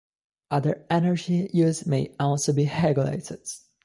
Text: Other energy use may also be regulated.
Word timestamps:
Other 0.49 0.83
energy 0.89 1.47
use 1.53 1.85
may 1.85 2.15
also 2.19 2.53
be 2.53 2.65
regulated. 2.65 3.47